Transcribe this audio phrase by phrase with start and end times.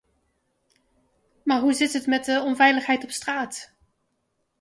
[1.43, 3.75] Maar hoe zit het met de onveiligheid op straat?